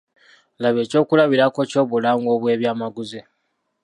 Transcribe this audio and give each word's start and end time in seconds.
Laba 0.61 0.79
ekyokulabirako 0.85 1.59
ky’obulango 1.69 2.29
obw’ebyamaguzi. 2.35 3.19